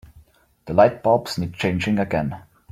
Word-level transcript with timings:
The 0.65 0.73
lightbulbs 0.73 1.37
need 1.37 1.53
changing 1.53 1.99
again. 1.99 2.41